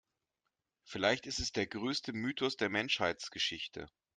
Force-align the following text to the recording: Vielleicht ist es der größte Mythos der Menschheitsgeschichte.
Vielleicht 0.83 1.27
ist 1.27 1.37
es 1.37 1.51
der 1.51 1.67
größte 1.67 2.11
Mythos 2.11 2.57
der 2.57 2.69
Menschheitsgeschichte. 2.69 3.87